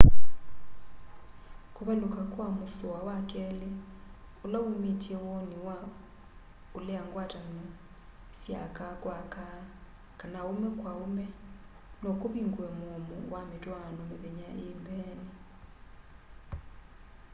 [1.75, 3.71] kuvaluka kwa musoa wa keli
[4.45, 5.77] ula umitye woni wa
[6.77, 7.63] ulea ngwatano
[8.39, 9.45] sya aka kwa aka
[10.19, 11.25] kana aume kwa aume
[12.01, 15.29] no kuvingue muomo wa mitwaano mithenya ii mbeeni